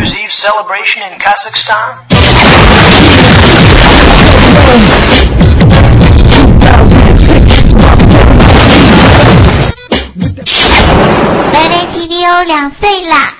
[0.00, 2.06] Year's Eve celebration in Kazakhstan?
[11.96, 13.39] TVO 两岁啦！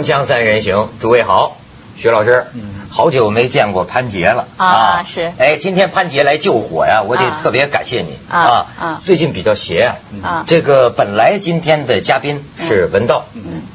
[0.00, 1.58] 锵锵三人行，诸位好，
[1.94, 2.46] 徐老师，
[2.88, 5.30] 好久没见过潘杰了啊是。
[5.36, 9.02] 哎，今天潘杰来救火呀，我得啊特别感谢你啊啊。
[9.04, 13.26] 最近比较邪啊这个本来今天的嘉宾是文道，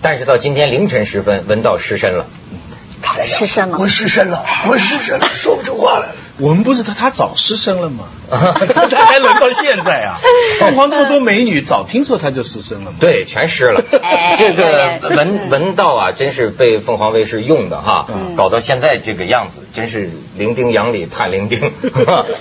[0.02, 2.26] 但是到今天凌晨时分，文道失身了。
[3.04, 3.78] 他来失身了。
[3.78, 6.16] 我失身了，我失身了，说不出话来了。
[6.38, 8.06] 我们不是他，他早失声了吗？
[8.30, 10.18] 他还轮到现在啊？
[10.60, 12.98] 凤凰这么多美女，早听说他就失声了嘛。
[13.00, 14.36] 对，全失了哎。
[14.38, 21.72] 这个文文道啊，真是被凤凰卫视用的哈，嗯搞到现在这个样子，真是零丁洋里探零丁，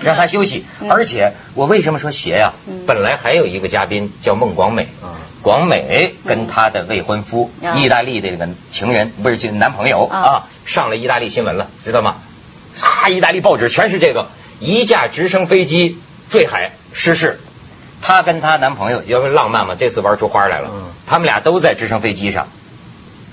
[0.03, 0.65] 让他休息。
[0.89, 2.53] 而且我为什么说邪呀？
[2.87, 12.17] 本来还有一个嘉宾叫孟广美啊，广美跟她的未婚夫，啊意大利的这个情人不是就男朋友啊啊，上了意大利新闻了，知道吗？
[13.05, 14.29] 哈，意大利报纸全是这个，
[14.61, 15.99] 一架直升飞机
[16.31, 17.39] 坠海失事。
[18.01, 19.77] 她跟她男朋友，要不浪漫嘛？
[19.79, 20.71] 这次玩出花来了。
[20.73, 22.49] 嗯他们俩都在直升飞机上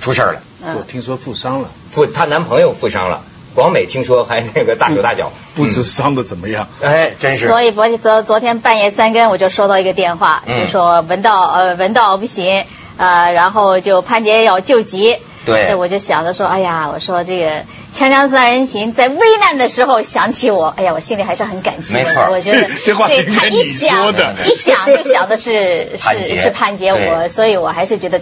[0.01, 0.41] 出事儿了，
[0.75, 3.23] 我听说负伤了，负她男朋友负伤了，
[3.55, 6.67] 广美听说还那个大手大脚，不知伤的怎么样。
[6.81, 7.47] 嗯哎，真是。
[7.47, 12.65] 所以昨昨昨天半夜三更我就收到一个电话，嗯就说闻到呃闻到不行，
[12.97, 15.15] 呃然后就潘杰要救急。
[15.45, 15.63] 对。
[15.63, 17.45] 所以我就想着说，哎呀，我说这个
[17.93, 21.99] 《锵锵三人行》在危难的时候想起我，哎呀，我心里还是很感激的。
[21.99, 22.27] 没错。
[22.31, 24.35] 我觉得 这话对他应该你一想说的。
[24.45, 28.21] 一想就想的是 是是潘杰，我所以我还是觉得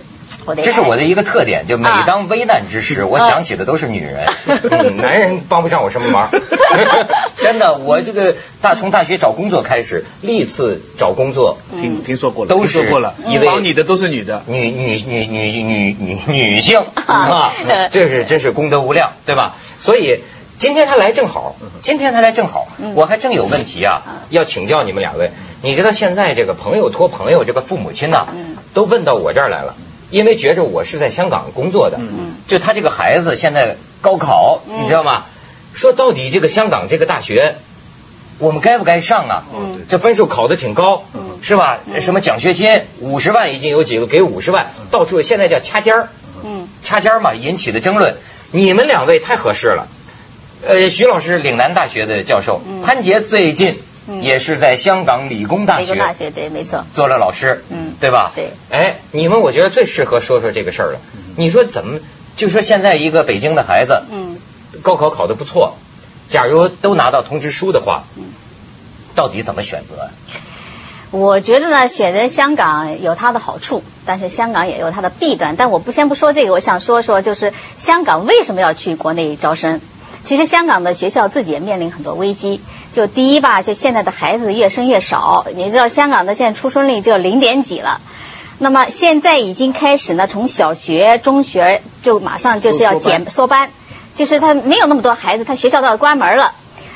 [0.55, 4.25] 这是我的一个特点，就每啊当危难之时，我想起的都是女人，
[4.69, 6.29] 嗯男人帮不上我什么忙。
[7.39, 14.43] 真的，我这个大从大学找工作开始，历次找工作，听听说过了，都是说过了，以为帮你的都是女的。
[14.47, 17.53] 女女女女女女女性 啊
[17.91, 19.55] 这是真是功德无量，对吧？
[19.79, 20.19] 所以
[20.57, 25.31] 今天他来正好，今天他来正好，我还正有问题啊，要请教你们两位。
[25.61, 28.27] 你知道现在这个朋友托朋友，这个父母亲呐，
[28.73, 29.75] 都问到我这儿来了，
[30.09, 31.99] 因为觉着我是在香港工作的，
[32.47, 35.25] 就他这个孩子现在高考，你知道吗？
[35.73, 37.55] 说到底这个香港这个大学。
[38.41, 39.43] 我们该不该上啊？
[39.53, 41.03] 嗯这分数考得挺高，
[41.41, 41.79] 是吧？
[41.99, 46.07] 什么奖学金五十万已经有几个给五十万，到处现在叫掐尖儿，
[46.45, 48.15] 嗯掐尖儿嘛引起的争论。
[48.51, 49.89] 你们两位太合适了。
[50.65, 53.77] 呃，徐老师岭南大学的教授，嗯潘杰最近
[54.09, 56.83] 嗯也是在香港理工大学大学对，没错。
[56.93, 58.31] 做了老师，嗯对吧？
[58.35, 58.49] 对。
[58.71, 60.99] 哎，你们我觉得最适合说说这个事儿了。
[61.37, 61.99] 你说怎么？
[62.35, 64.37] 就说现在一个北京的孩子，嗯
[64.81, 65.75] 高考考得不错，
[66.29, 68.23] 假如都拿到通知书的话，嗯
[69.15, 70.09] 到底怎么选择？
[71.11, 75.55] 我觉得呢，选择香港有它的好处，但是香港也有它的弊端。
[75.57, 79.81] 但我不先不说这个，我想说说就是香港为什么要去国内招生。
[80.23, 82.61] 其实香港的学校自己也面临很多危机。
[82.93, 88.01] 就第一吧，就现在的孩子越生越少，你知道香港的现在出生率只有零点几了。
[88.57, 93.69] 那么现在已经开始呢，从小学、中学就马上就是要减缩班，
[94.15, 96.53] 就是他没有那么多孩子，他学校都要关门了。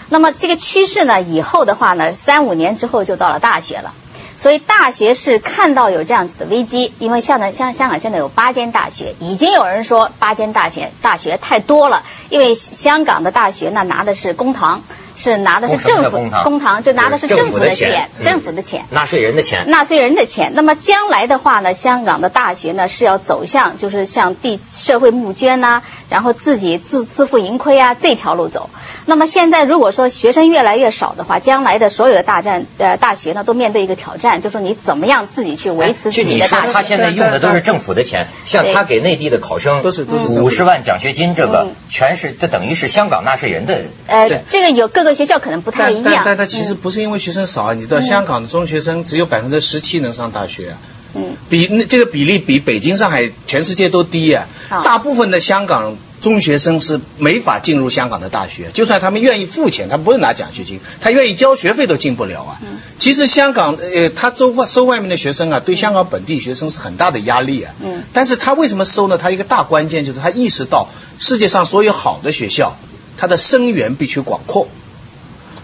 [0.09, 3.93] 那么这个趋势呢，以后的话呢，三五年之后就到了大学了。
[4.35, 14.81] 所以大学是看到有这样子的危机，因为像呢，香香港现在有八间大学，已经有人说八间大学大学太多了，因为香港的大学呢拿的是公堂，
[15.15, 18.85] 是拿的是政府公堂就拿的是政府的钱政府的钱。
[18.89, 19.65] 纳税人的钱。
[19.67, 20.51] 纳税人的钱。
[20.55, 28.69] 那么将来的话呢，香港的大学呢是要走向就是向地社会募捐呐、然后自己自自负盈亏啊这条路走。
[29.05, 36.73] 那么现在如果说学生越来越少的话，将来的所有的大战呃大学呢都面对一个挑战，就说你怎么样自己去维持自就你说己的大学。
[36.73, 43.81] 他现在用的都是政府的钱，像他给内地的考生都是都是政府五十万奖学金，这个嗯全是这等于是香港纳税人的。
[44.07, 46.03] 呃，这个有各个学校可能不太一样。
[46.15, 50.77] 但但但其实不是因为学生少啊，你知道香港的中学生只有百分之十七能上大学啊。
[51.15, 54.47] 嗯比那这个比例比北京、上海、全世界都低啊！
[54.69, 62.57] 啊大部分的香港中学生是没法进入香港的大学，就算他们愿意付钱，他不会拿奖学金，他愿意交学费都进不了啊。
[62.63, 67.75] 嗯其实香港呃，他收外收外面的学生啊，对香港本地学生是很大的压力啊。
[67.83, 69.19] 嗯但是他为什么收呢？
[69.19, 70.89] 他一个大关键就是他意识到
[71.19, 72.75] 世界上所有好的学校，
[73.17, 74.67] 它的生源必须广阔。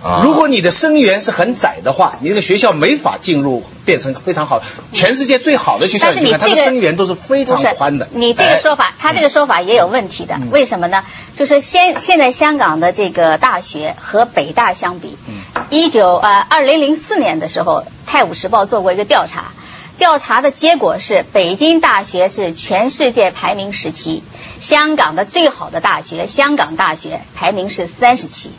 [0.03, 4.61] 啊如果你的生源是很窄的话，你这个学校没法进入变成非常好。
[4.93, 8.07] 全世界最好的学校，但是你看它的这个生源都是非常宽的。
[8.13, 10.35] 你这个说法，他这个说法也有问题的。
[10.35, 11.03] 嗯为什么呢？
[11.35, 19.51] 就是现现在香港的这个大学和北大相比，嗯一九呃二零零四年的时候，《泰晤士报》做过一个调查，
[19.97, 24.23] 调查的结果是北京大学是全世界排名十七，
[24.61, 28.51] 香港的最好的大学香港大学排名是三十七。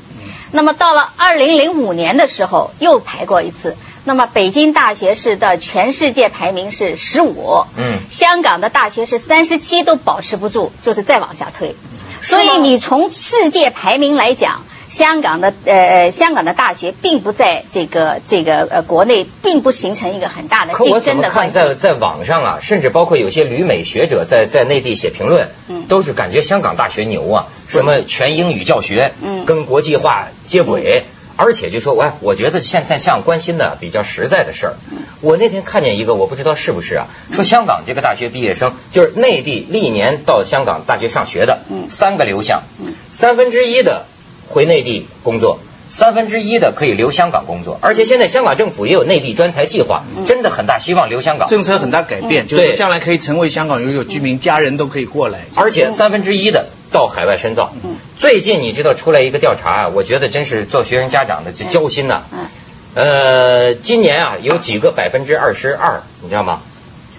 [0.52, 3.76] 那么到了二零零五年的时候，又排过一次。
[4.04, 11.76] 那么北京大学是的全世界排名是十五，嗯香港的大学是三十七都保持不住，就是再往下推。
[12.22, 21.54] 所以你从世界排名来讲，香港的呃呃香港的大学并不在这个这个呃国内并不形成一个很大的竞争的关系。
[21.54, 31.04] 在在网上啊，甚至包括有些旅美学者在在内地写评论，嗯都是感觉香港大学牛啊，什么全英语教学，嗯跟国际化接轨。
[31.42, 34.74] 而且就说，喂，我觉得现在像关心的比较实在的事儿。
[34.92, 44.06] 嗯我那天看见一个，我不知道是不是啊，说香港这个大学毕业生，就是内地历年到香港大学上学的，嗯三个流向嗯，三分之一的
[44.48, 45.58] 回内地工作，
[45.90, 51.46] 三分之一的可以留香港工作，而且现在香港政府也有内地专才计划，嗯真的很大希望留香港。
[51.48, 55.40] 政策很大改变，就对是将来可以成为香港永久居民，家人都可以过来。
[55.54, 57.72] 而且三分之一的到海外深造。
[57.84, 62.46] 嗯最近你知道出来一个调查啊，我觉得真是做学生家长的这焦心呐、嗯
[62.92, 66.60] 呃，今年啊有几个百分之二十二，你知道吗？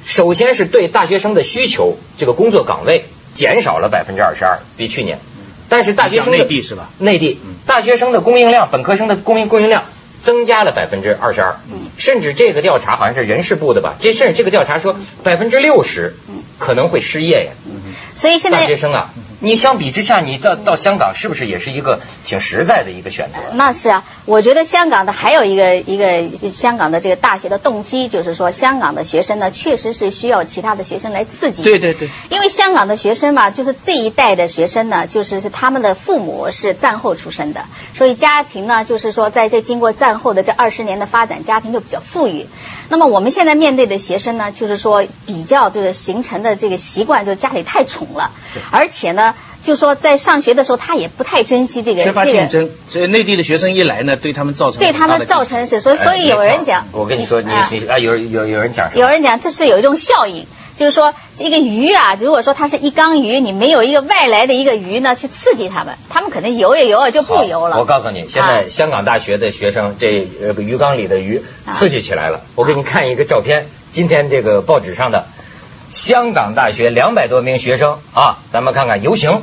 [0.05, 5.19] 首先是对大学生的需求，这个工作岗位减少了百分之二十二，比去年。
[5.69, 9.85] 但是大学生的内地是吧内地嗯大学生的供应量，本科生的供应供应量
[10.21, 13.95] 增加了百分之二十二嗯，甚至这个调查好像是人事部的吧？
[13.99, 17.51] 这甚至这个调查说百分之六十嗯可能会失业呀。
[18.13, 23.39] 所以现在大学生啊，你相比之下，你到到香港是不是也是一个挺实在的一个选择？
[23.53, 31.63] 那是啊，我觉得香港的还有一个一个香港的这个大学的动机，就是说香港的学生呢，确实是需要其他的学生来刺激。
[31.63, 37.65] 对对对，因为香港的学生嘛，就是这一代的学生呢，就是是他们的父母是战后出生的，
[37.95, 42.45] 所以家庭呢，就是说在这经过战后的这二十年的发展，家庭就比较富裕。
[42.89, 48.31] 那么我们现在面对的学生呢，就是说比较就是形成的这个习惯，就是家里太宠了，
[48.69, 49.30] 而且呢，
[49.63, 58.89] 就说在上学的时候，他也不太珍惜这个缺乏这个竞争，所以内地的学生一来呢，对他们造成对他们造成是，所以所以有人讲，我跟你说，你啊你啊，有有有人讲？
[58.95, 60.47] 有人讲这是有一种效应，
[60.77, 67.77] 就是说这个鱼啊，如果说它是一缸鱼，你没有一个外来的一个鱼呢去刺激它们，它们可能游也游啊就不游了。
[67.77, 72.41] 我告诉你，现在香港大学的学生，这呃鱼缸里的鱼啊刺激起来了。
[72.55, 75.27] 我给你看一个照片，今天这个报纸上的
[75.91, 79.41] 香港大学两百多名学生啊，咱们看看游行，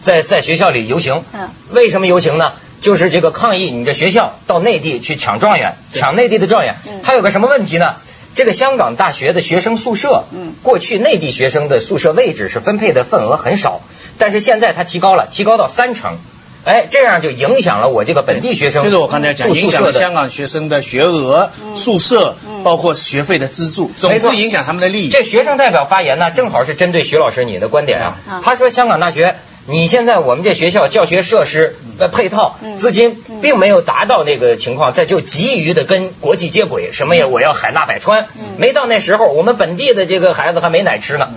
[0.00, 1.24] 在在学校里游行。
[1.32, 2.52] 嗯为什么游行呢？
[2.80, 7.00] 就是这个抗议你这学校到内地去抢状元，抢内地的状元嗯。
[7.02, 7.96] 它有个什么问题呢？
[8.34, 13.80] 这个香港大学的学生宿舍，嗯过去内地学生的宿舍位置是分配的份额很少，
[14.16, 16.18] 但是现在它提高了，提高到三成，
[16.64, 18.84] 哎，这样就影响了我这个本地学生。
[18.84, 25.08] 就是我刚才讲，住影响了宿舍的香港学生的学额、宿舍，包括学费的资助，总没错之影响他们的利益。
[25.08, 28.40] 这学生代表发言呢，正好是针对徐老师你的观点啊嗯。
[28.42, 38.26] 他说香港大学，你现在我们这学校教学设施呃配套嗯资金并没有达到那个情况，在就急于的跟国际接轨，什么呀我要海纳百川，
[38.58, 41.30] 没到那时候，我们本地的这个孩子还没奶吃呢。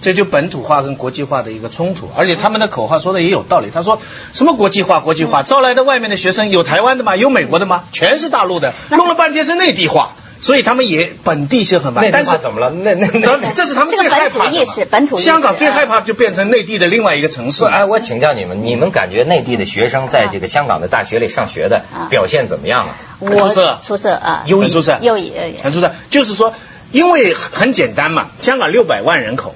[0.00, 3.68] 这就本土化跟国际化的一个冲突，而且他们的口号说的也有道理。
[3.72, 4.00] 他说
[4.32, 7.16] 什么国际化，国际化，招来的外面的学生有台湾的吗？
[7.16, 7.84] 有美国的吗？
[7.92, 12.10] 全是大陆的，弄了半天是内地化，所以他们也本地性很那烦。
[12.12, 12.70] 但是怎么了？
[12.70, 17.70] 那那那这是他们最害怕的嘛这个本土意识本土香港最害怕就变成内地的另外一个城市不，。
[17.70, 22.96] 哎，我请教你们，你们感觉内地的学生在这个香港的大学里上学的啊表现怎么样啊？
[23.18, 25.92] 我出色出色啊，优异出色，优异优异很出色。
[26.08, 26.54] 就是说，
[26.90, 29.54] 因为很简单嘛，香港六百万人口，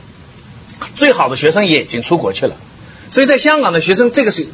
[0.97, 2.57] 最好的学生也已经出国去了，
[3.11, 4.47] 所以在香港的学生这个是。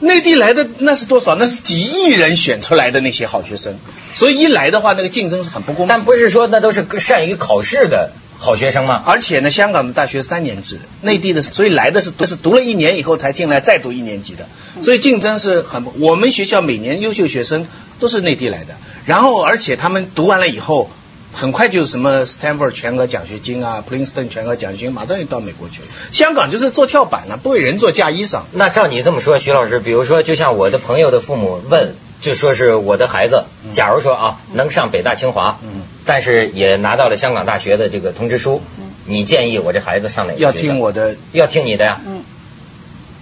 [0.00, 1.34] 内地来的那是多少？
[1.34, 3.74] 那是几亿人选出来的那些好学生，
[4.14, 5.88] 所以一来的话，那个竞争是很不公平。
[5.88, 9.02] 但不是说那都是善于考试的好学生吗？
[9.04, 14.46] 而且呢，香港的大学三年制，内地的，所以来的是是读了一年以后才进来再读一年级的，
[14.80, 15.84] 所以竞争是很。
[15.98, 17.66] 我们学校每年优秀学生
[17.98, 20.88] 都是内地来的，然后而且他们读完了以后，
[21.32, 25.88] 很快就什么 Stanford 全额奖学金啊，Princeton 全额奖学金，马上就到美国去了。
[26.12, 28.42] 香港就是做跳板了、不为人做嫁衣裳。
[28.52, 38.62] 那照你这么说，徐老师，比如说，就像我的朋友的父母问，就说是我的孩子，假如说啊能上北大清华，嗯但是也拿到了香港大学的这个通知书，
[39.04, 40.48] 你建议我这孩子上哪个学校？
[40.48, 42.00] 要听我的，要听你的呀。
[42.06, 42.22] 嗯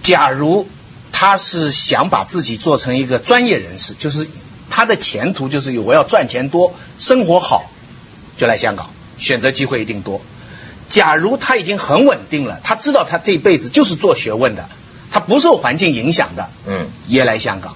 [0.03, 0.69] 假如
[1.11, 4.25] 他是想把自己做成一个专业人士，就是
[4.69, 7.69] 他的前途就是我要赚钱多，生活好，
[8.37, 10.21] 就来香港，选择机会一定多。
[10.89, 14.69] 假如他已经很稳定了，他知道他这辈子就是做学问的，
[15.11, 17.75] 他不受环境影响的，嗯，也来香港。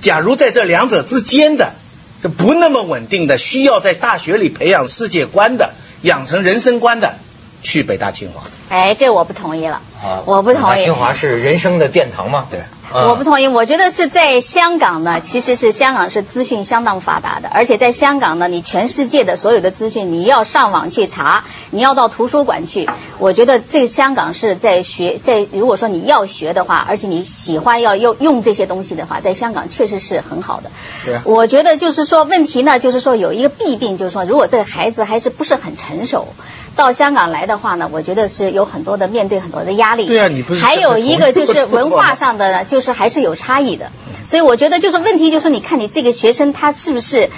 [0.00, 1.74] 假如在这两者之间的，
[2.22, 7.14] 就不那么稳定的，需要在大学里培养世界观的、养成人生观的，
[7.62, 8.42] 去北大清华。
[8.68, 10.74] 哎，这我不同意了，啊，我不同意。
[10.74, 12.46] 北大清华是人生的殿堂吗？
[12.50, 12.60] 对。
[12.92, 22.88] 啊我不同意，我觉得是在香港呢，其实是香港是资讯相当发达的，而且在香港呢，你全世界的所有的资讯，你要上网去查，你要到图书馆去。
[23.18, 30.70] 我觉得这个香港是在学，在如果说你要学的话，而且你喜欢要用用这些东西的话，在香港确实是很好的。
[31.04, 36.28] 对啊我觉得就是说，问题呢，就是说有一个弊病，就是说，如果这个孩子还是不是很成熟，
[36.76, 40.06] 到香港来的话呢，我觉得是有很多的面对很多的压力。
[40.06, 43.90] 对啊你不是还有一个就是文化上的呢， 就是还是有差异的。
[44.26, 47.30] 所以我觉得就是问题就是你看你这个学生他是不是。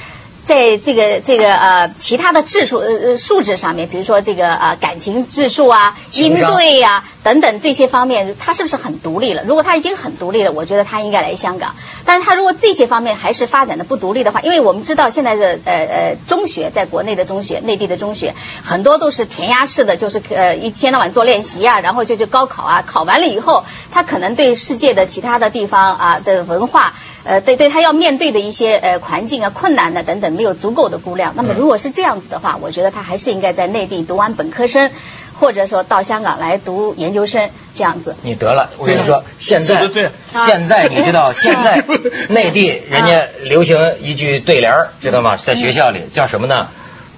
[0.48, 9.42] 在这个这个呃其他的质数呃呃素质上面，比如说这个呃感情质数啊、应对呀、等等这些方面，他是不是很独立了？
[9.44, 11.74] 如果他已经很独立了，我觉得他应该来香港。
[12.06, 26.94] 但是他如果这些方面还是发展的不独立的话，因为我们知道现在的呃呃中学，在国内的中学、内地的中学，很多都是填鸭式的，就是呃一天到晚做练习啊，然后就就高考啊，考完了以后，他可能对世界的其他的地方啊的文化。
[27.25, 31.34] 呃，对对，他要面对的一些呃环境啊、困难的等等，没有足够的估量。
[31.37, 34.90] 那么如果是这样子的话，我觉得他还是应该在内地读完本科生，
[35.38, 38.16] 或者说到香港来读研究生这样子。
[38.22, 39.90] 你得了，我跟你说，现在
[40.32, 41.84] 现在你知道， 现在
[42.30, 45.37] 内地人家流行一句对联儿，知道吗？
[45.37, 46.68] 在学校里叫什么呢？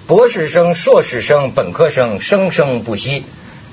[0.07, 3.23] 博士生、硕士生、本科生，生生不息。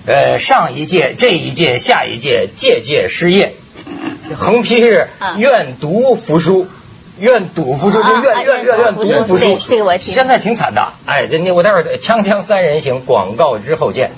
[0.07, 3.55] 呃，上一届、这一届、下一届，届届失业。
[4.37, 6.67] 横批是啊愿赌服输。
[7.21, 9.59] 愿赌服输，就愿愿愿愿赌服输。
[9.67, 14.13] 这个我听现在挺惨的，哎，人家我待会儿锵锵三人行广告之后见。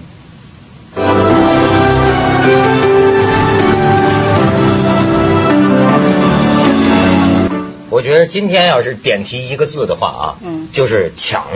[7.88, 11.46] 我觉得今天要是点题一个字的话啊，嗯就是抢。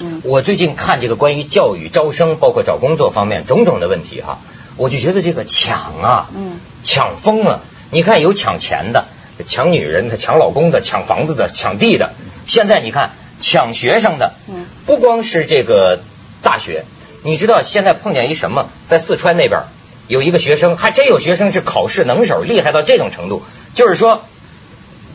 [0.00, 4.38] 嗯我最近看这个关于教育招生，包括找工作方面种种的问题哈、
[4.78, 7.60] 我就觉得这个抢啊，嗯抢疯了。
[7.90, 9.06] 你看有抢钱的，
[9.46, 12.12] 抢女人的，抢老公的，抢房子的，抢地的。
[12.46, 16.00] 现在你看抢学生的，嗯不光是这个
[16.42, 16.84] 大学，
[17.22, 18.68] 你知道现在碰见一什么？
[18.86, 19.62] 在四川那边
[20.08, 23.42] 有一个学生，还真有学生是考试能手，厉害到这种程度，
[23.74, 24.24] 就是说，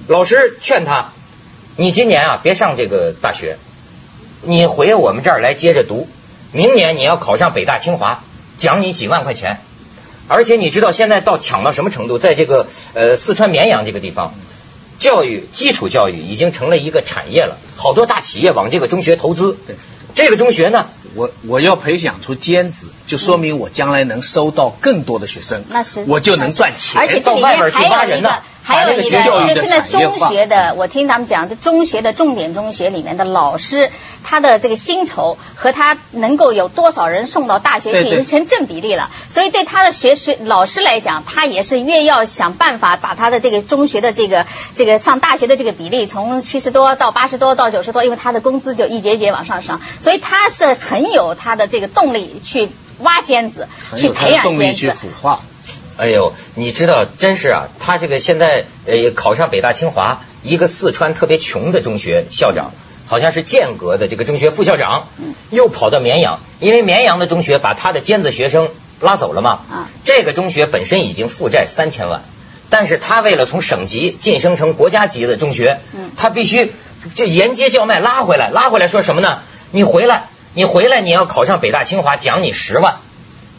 [0.07, 1.11] 老师劝他，
[1.77, 3.57] 你今年啊别上这个大学，
[4.41, 6.07] 你回我们这儿来接着读，
[6.51, 8.23] 明年你要考上北大清华，
[8.57, 9.61] 奖你几万块钱。
[10.31, 12.17] 而且你知道现在到抢到什么程度？
[12.17, 14.33] 在这个呃四川绵阳这个地方，
[14.97, 19.57] 教育基础教育已经成了一个产业了，好多大企业往这个中学投资。
[19.67, 19.75] 对，
[20.15, 27.01] 这个中学呢，我我要培养出尖子，就说明我将来能收到更多的学生，那是我就能赚钱。
[27.01, 28.29] 而且里到外边去面还有一个挖人呢，
[28.71, 33.91] 还有一个，就现在中学的，我听他们讲，这中学的重点中学里面的老师，
[34.23, 39.09] 他的这个薪酬和他能够有多少人送到大学去，已经成正比例了。
[39.29, 55.01] 所以对他的学学老师来讲，他也是越要想办法把他的这个中学的这个这个上大学的这个比例从七十多到八十多到九十多，因为他的工资就一节节往上升，所以他是很有他的这个动力去挖尖子，去培养的动力去尖子。
[55.01, 55.41] 腐化。
[56.01, 62.72] 哎呦，你知道，真是啊，他这个现在呃考上北大清华，一个四川特别穷的中学校长，
[63.05, 65.08] 好像是剑阁的这个中学副校长，
[65.51, 69.60] 又跑到绵阳，因为绵阳的中学把他的尖子学生拉走了嘛。
[69.70, 72.24] 啊这个中学本身已经负债三千万，
[72.72, 76.72] 但是他为了从省级晋升成国家级的中学，嗯他必须
[77.13, 79.41] 就沿街叫卖拉回来，拉回来说什么呢？
[79.70, 80.24] 你回来，
[80.55, 82.96] 你回来，你要考上北大清华，奖你十万。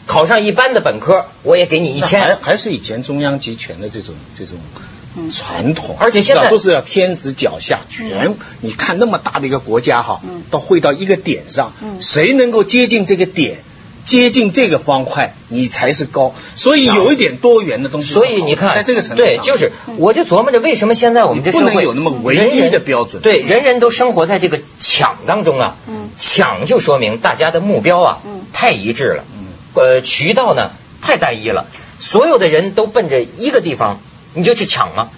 [0.05, 2.21] 考上一般的本科，我也给你一还千。
[2.21, 4.57] 还还是以前中央集权的这种这种
[5.15, 13.57] 嗯传统，而且现在都是要天子脚下，全你看那么大的一个国家哈嗯，到会到一个点上嗯，谁能够接近这个点？
[14.05, 18.13] 接近这个方块，你才是高，所以有一点多元的东西。
[18.13, 25.77] 所以你看，在这个程度对，就是我就琢磨着，为什么现在我们这社会不能有那么唯一的标准人人对，人人都生活在这个抢当中啊。
[25.87, 29.23] 嗯抢就说明大家的目标啊，嗯太一致了。
[29.73, 31.65] 嗯呃，渠道呢太单一了，
[31.99, 33.99] 所有的人都奔着一个地方，
[34.33, 35.09] 你就去抢嘛。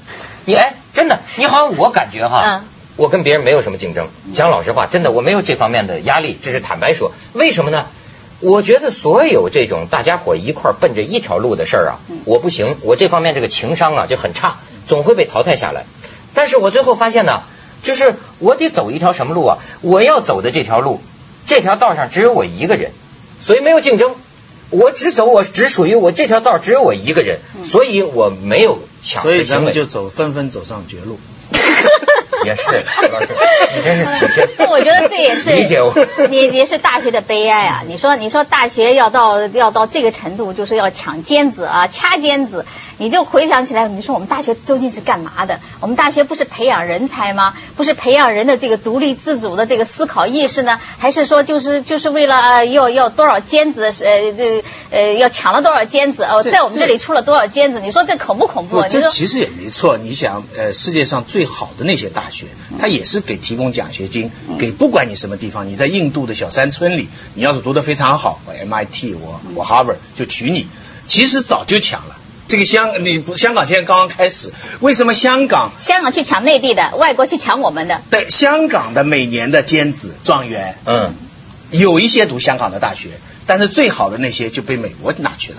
[0.45, 2.43] 你哎，真的，你好像我感觉哈。
[2.45, 2.63] 嗯
[2.97, 7.11] 我跟别人没有什么竞争，讲老实话，真的我没有这方面的压力，这是坦白说。
[7.33, 7.87] 为什么呢？
[8.39, 15.83] 我觉得所有这种大家伙一块奔着一条路的事儿啊，我不行，我这方面这个情商啊就很差，总会被淘汰下来。
[16.33, 17.41] 但是我最后发现呢，
[17.83, 19.57] 就是我得走一条什么路啊？
[19.81, 21.01] 我要走的这条路，
[21.45, 22.91] 这条道上只有我一个人，
[23.41, 24.15] 所以没有竞争。
[24.69, 29.23] 我只走，我只属于我这条道，只有我一个人，所以我没有抢。
[29.23, 31.19] 所以咱们就走，纷纷走上绝路。
[32.45, 32.85] 也是，
[33.75, 34.47] 你真是体贴。
[34.67, 35.93] 我觉得这也是理解我。
[36.29, 37.83] 你你是大学的悲哀啊！
[37.87, 42.65] 你说你说大学要到要到这个程度，就是要抢尖子啊，掐尖子。
[42.97, 45.59] 你就回想起来，你说我们大学究竟是干嘛的？
[45.81, 47.53] 我们大学不是培养人才吗？
[47.75, 50.79] 不是培养人的这个独立自主的这个思考意识呢？
[50.97, 53.83] 还是说就是就是为了呃要要多少尖子？
[53.83, 56.23] 呃这呃要抢了多少尖子？
[56.23, 57.81] 哦，在我们这里出了多少尖子？
[57.81, 58.81] 你说这恐不恐怖？
[58.89, 59.97] 这其实也没错。
[59.97, 62.34] 你想，呃，世界上最好的那些大学，
[62.79, 70.67] 它也是给提供奖学金，给不管你什么地方，你在印度的小山村里，你要是读得非常好，我 MIT，我我 Harvard 就娶你。
[71.07, 72.17] 其实早就抢了。
[72.47, 75.71] 这个香，你不香港现在刚刚开始，为什么香港？
[75.81, 78.01] 香港去抢内地的，外国去抢我们的。
[78.11, 81.15] 对，香港的每年的尖子状元，嗯，
[81.71, 83.09] 有一些读香港的大学，
[83.47, 85.57] 但是最好的那些就被美国拿去了。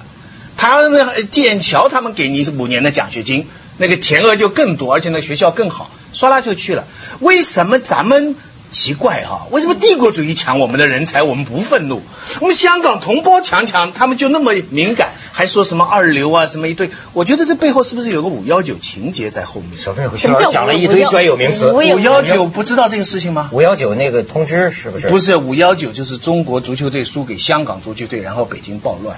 [0.56, 6.84] 他们剑桥他们给你五年的奖学金，那个钱额就更多，而且那学校更好，唰啦就去了。
[7.20, 8.34] 为什么咱们？
[8.68, 12.02] 奇怪哈，为什么帝国主义抢我们的人才，我们不愤怒？
[12.40, 16.90] 我们香港同胞强强，他们就那么敏感，还说什么二流啊，什么一堆？
[17.12, 19.80] 我觉得这背后是不是有个五幺九情节在后面？
[19.80, 20.10] 小朋友
[20.50, 21.70] 讲了一堆专有名词。
[21.70, 23.48] 五幺九不知道这个事情吗？
[23.52, 25.08] 五幺九那个通知是不是？
[25.08, 29.16] 不是五幺九，就是中国足球队输给香港足球队，然后北京暴乱。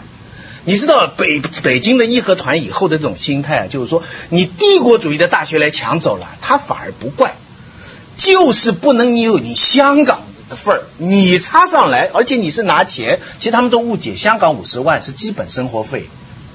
[0.68, 7.36] 你知道北北京的义和团以后的这种心态啊，就是说你帝国主义的大学来抢走了，他反而不怪。
[8.18, 10.20] 就是不能你有你香港
[10.50, 16.06] 的份儿，你插上来，而且你是拿钱，其实他们都误解，香港五十万是基本生活费。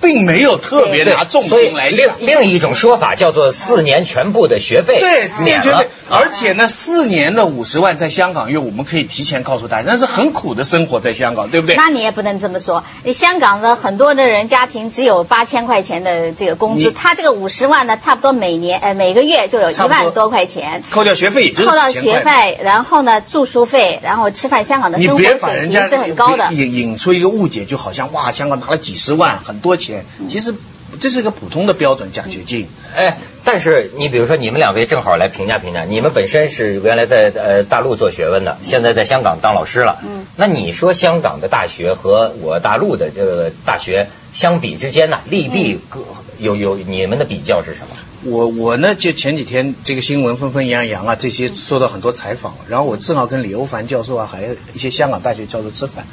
[0.04, 11.78] 并没有特别拿重金来另另一种说法叫做四年全部的学费，对，四年全费，而且呢，四年的五十万在香港因为，我们可以提前告诉大家，那是很苦的生活在香港，对不对？
[11.78, 25.38] 那你也不能这么说，你香港的很多的人家庭只有八千块钱的这个工资，他这个五十万呢，差不多每年呃每个月就有一万多块钱，扣掉学费，扣掉学费，然后呢住宿费，然后吃饭，香港的生活水
[25.70, 29.92] 平是很高的，引引出一个误解，就好像哇，香港拿了几十万，很多钱。
[30.29, 30.53] 其实
[31.01, 45.99] 这是一个普通的标准奖学金，哎，但是你比如说你们两位正好来评价评价，你们本身是原来在呃大陆做学问的，现在在香港当老师了，嗯，那你说香港的大学和我大陆的这个大学相比之间呢，利弊各
[46.39, 47.95] 有有你们的比较是什么？
[48.25, 56.06] 我我呢就前几天这个新闻纷纷扬扬啊，这些受到很多采访，然后我正好跟李欧凡教授啊，还有一些香港大学教授吃饭，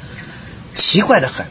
[0.75, 1.45] 奇怪的很，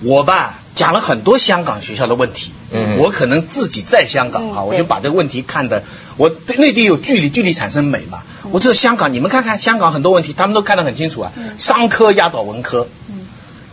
[0.00, 0.58] 我吧。
[0.74, 5.84] 讲了很多香港学校的问题，嗯，我可能自己在香港啊，我就把这个问题看的，
[6.18, 8.18] 我对内地有距离，距离产生美嘛。
[8.50, 11.32] 我知道香港，你们看看香港很多问题，他们都看得很清楚啊。
[11.56, 12.88] 商科压倒文科，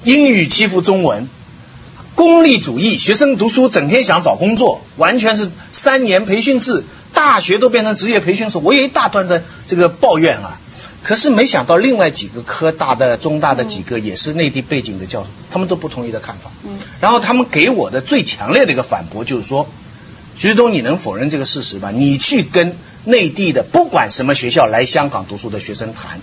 [0.05, 1.27] 英语欺负中文，
[2.15, 8.61] 功利主义，学生读书整天想找工作，完全是三年培训制，大学都变成职业培训所。
[8.61, 10.57] 我有一大段的这个抱怨啊。
[11.03, 16.49] 可是没想到，另外几个科大的、中大的几个也是内地背景的教授，他们都不同意的看法。
[16.63, 19.67] 嗯，然后他们给我的最强烈的一个反驳就是说
[20.37, 21.91] ：“徐志东，你能否认这个事实吗？
[21.91, 26.21] 你去跟内地的不管什么学校来香港读书的学生谈，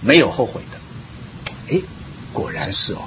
[0.00, 0.78] 没有后悔的。”
[1.74, 1.80] 哎，
[2.32, 2.98] 果然是哦。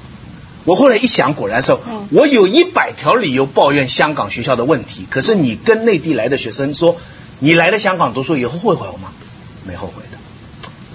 [0.66, 1.80] 我后来一想，果然是哦。
[2.12, 6.98] 我有一百条理由抱怨香港学校的问题，可是你跟内地来的学生说，
[7.40, 9.14] 你来了香港读书以后后悔吗？
[9.66, 9.97] 没后悔。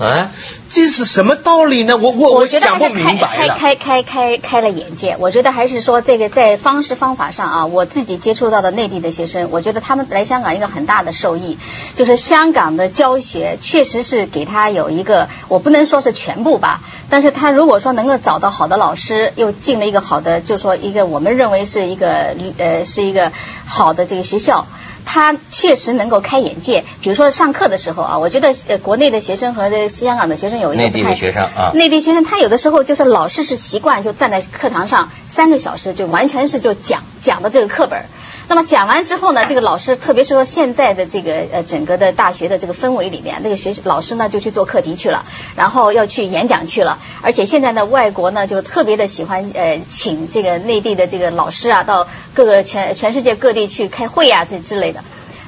[0.03, 0.29] 哎，
[0.75, 1.99] 这是什么道理呢？
[1.99, 3.57] 我我我讲不明白了。
[3.59, 11.59] 开开开开开了眼界，我觉得还是说这个在方式方法上啊，我自己接触到的内地的学生，我觉得他们来香港一个很大的受益，
[11.95, 16.81] 就是香港的教学确实是给他有一个，我不能说是全部吧，
[17.11, 23.31] 但是他如果说能够找到好的老师，又进了一个好的，就说一个我们认为是一个呃是一个
[23.67, 24.67] 好的这个学校。
[25.05, 38.05] 他确实能够开眼界，比如说上课的时候啊，我觉得呃国内的学生和这香港的学生有一个内地的学生啊，内地学生他有的时候就是老师是习惯就站在课堂上三个小时就完全是就讲讲的这个课本。
[38.49, 45.25] 那么讲完之后呢，这个老师，特别是说现在的这个呃整个的大学的这个氛围里面，那个学老师呢就去做课题去了，
[45.57, 55.03] 然后要去演讲去了，而且现在呢外国呢就特别的喜欢呃请这个内地的这个老师啊到各个全全世界各地去开会啊这之类的。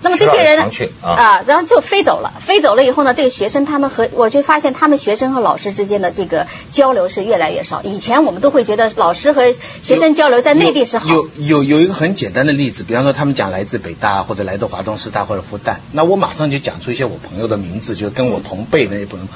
[0.05, 0.71] 那么这些人呢
[1.03, 2.35] 啊啊，然后就飞走了。
[2.47, 7.83] 飞走了以后呢，这个学生他们和我就发现他们学生和老师之间的这个交流是越来越少。
[7.83, 11.13] 以前我们都会觉得老师和学生交流在内地是好。
[11.13, 19.27] 有有有一个很简单的例子，比方说他们讲来自北大或者来自华东师大或者复旦，那我马上就讲出一些我朋友的名字，就跟我同辈的那些朋友，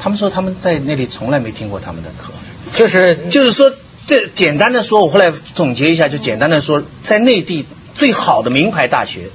[0.00, 2.32] 他们说他们在那里从来没听过他们的课，
[2.74, 3.72] 就是就是说
[4.04, 9.30] 这简单的说，我后来总结一下，就简单的说，在内地最好的名牌大学，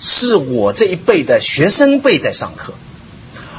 [0.00, 2.72] 是我这一辈的学生辈在上课。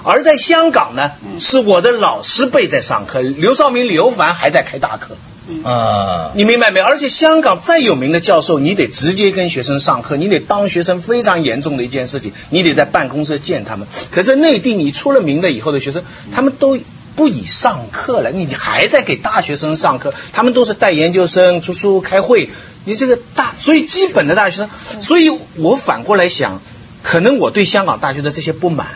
[0.03, 5.17] 而在香港呢，是我的老师辈在上课，刘少明、李欧凡还在开大课。
[5.63, 6.85] 啊，你明白没有？
[6.85, 13.87] 而且香港再有名的教授，你得直接跟学生上课，你得当学生非常严重的一件事情，你得在办公室见他们。
[14.11, 16.03] 可是内地你出了名的以后的学生，
[16.35, 16.77] 他们都
[17.17, 22.49] 不以上课了，你还在给大学生上课，他们都是带研究生出书开会，
[22.85, 24.69] 你这个大，所以基本的大学生，
[25.01, 26.61] 所以我反过来想，
[27.01, 28.87] 可能我对香港大学的这些不满，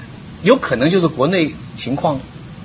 [0.43, 2.19] 有可能就是国内情况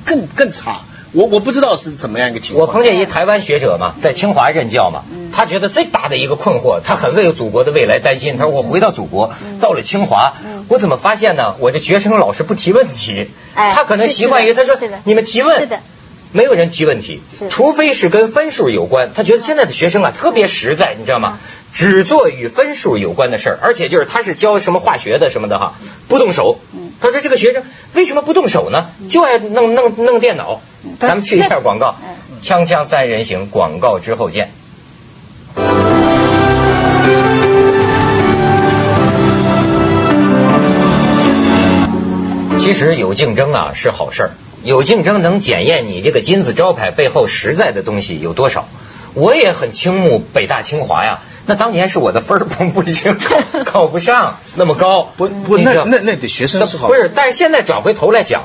[0.04, 0.82] 更更差。
[1.12, 2.66] 我我不知道是怎么样一个情况。
[2.66, 8.36] 我碰见一台湾学者嘛，在清华任教嘛，他觉得最大的一个困惑，他很为祖国的未来担心。
[8.36, 10.34] 他说我回到祖国，到了清华，
[10.68, 11.56] 我怎么发现呢？
[11.58, 15.68] 我这学生老师不提问题，哎他可能习惯于他说你们提问，
[16.30, 19.10] 没有人提问题，除非是跟分数有关。
[19.16, 21.40] 他觉得现在的学生啊特别实在，你知道吗？
[21.72, 25.74] 只做与分数有关的事儿，而且就是他是教什么化学的什么的哈，
[26.06, 26.60] 不动手。
[27.00, 27.64] 他说这个学生
[27.94, 28.86] 为什么不动手呢？
[29.10, 30.60] 就爱弄弄弄电脑。
[31.00, 31.96] 咱们去一下广告，
[32.42, 34.52] 锵锵三人行广告之后见。
[42.66, 44.30] 其实有竞争啊是好事儿，
[44.64, 48.66] 有竞争能检验你这个金字招牌背后实在的东西有多少。
[49.14, 55.10] 我也很倾慕北大清华呀，那当年是我的分儿不不行，考 考不上那么高。
[55.16, 56.88] 不不，那那那得学生是好。
[56.88, 58.42] 不是，但是现在转回头来讲，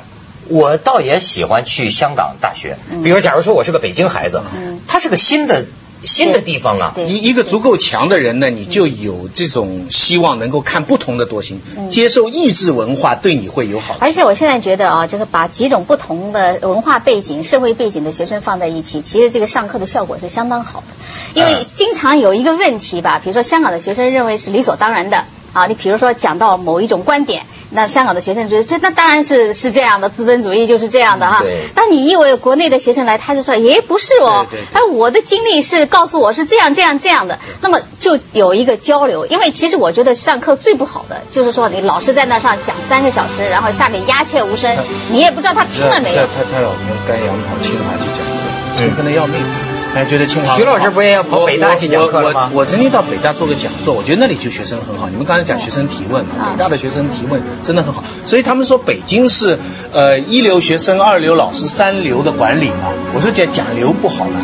[0.48, 2.78] 我倒也喜欢去香港大学。
[3.04, 4.44] 比如，假如说我是个北京孩子，
[4.88, 5.66] 他是个新的
[6.04, 6.94] 新的地方啊。
[6.98, 14.00] 你一一个足够强的人呢，你就有这种希望能够看不同的多星，接受异质文化对你会有好处。
[14.02, 21.40] 而且我现在觉得啊，就是把几种不同的文化背景、社会背景的学生放在一起，其实这个上课的效果是相当好的。
[21.40, 31.62] 因为嗯经常有一个问题吧，比如说香港的学生认为是理所当然的啊，你比如说讲到某一种观点，那香港的学生觉得这那当然是是这样的，资本主义就是这样的哈对。
[31.76, 39.26] 但你以为国内的学生来，他就说，也不是哦哎，我的经历是告诉我是这样这样这样的，那么就有一个交流。
[39.26, 44.76] 因为其实我觉得上课最不好的就是说，你老师在那上讲三个小时，然后下面鸦雀无声，
[45.12, 46.24] 你也不知道他听了没有在。
[46.24, 49.71] 他他老公甘阳跑清华去讲课，兴奋的要命。
[49.94, 55.10] 还觉得清华徐老师不也要跑北大去讲课了吗我我我曾经到北大做个讲座，我觉得那里就学生很好。
[55.10, 58.04] 你们刚才讲学生提问，啊北大的学生提问真的很好。
[58.26, 59.60] 所以他们说北京是
[59.92, 62.94] 呃一流学生、二流老师、三流的管理嘛。
[63.14, 64.40] 我说讲讲流不好了，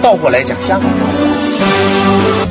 [0.00, 2.44] 倒过来讲香港。